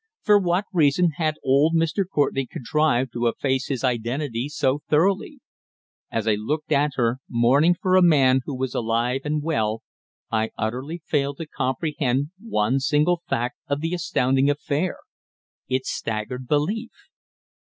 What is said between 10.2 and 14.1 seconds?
I utterly failed to comprehend one single fact of the